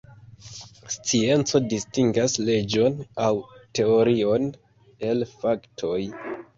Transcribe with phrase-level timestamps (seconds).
[0.95, 3.31] Scienco distingas leĝon aŭ
[3.81, 4.53] teorion
[5.13, 5.99] el faktoj.